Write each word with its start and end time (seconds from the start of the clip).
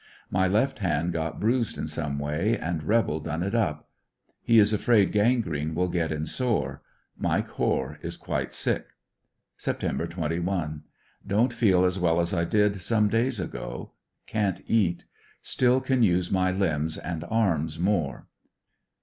My 0.31 0.47
left 0.47 0.79
hand 0.79 1.13
got 1.13 1.39
bruised 1.39 1.77
in 1.77 1.87
some 1.87 2.17
way 2.17 2.57
and 2.57 2.81
rebel 2.81 3.19
done 3.19 3.43
it 3.43 3.53
up. 3.53 3.87
He 4.41 4.57
is 4.57 4.73
afraid 4.73 5.11
gangrene 5.11 5.75
will 5.75 5.89
get 5.89 6.11
in 6.11 6.25
sore. 6.25 6.81
Mike 7.15 7.49
Hoare 7.49 7.99
is 8.01 8.17
quite 8.17 8.51
sick. 8.51 8.87
Sept, 9.59 10.09
21. 10.09 10.81
Don't 11.27 11.53
feel 11.53 11.85
as 11.85 11.99
well 11.99 12.19
as 12.19 12.33
I 12.33 12.45
did 12.45 12.81
some 12.81 13.09
days 13.09 13.39
ago. 13.39 13.91
Can't 14.25 14.61
eat; 14.67 15.05
still 15.43 15.79
can 15.79 16.01
use 16.01 16.31
my 16.31 16.49
limbs 16.49 16.97
and 16.97 17.23
arms 17.29 17.77
more. 17.77 18.25